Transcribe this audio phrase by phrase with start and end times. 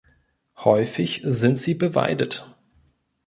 [0.57, 2.57] Häufig sind sie beweidet.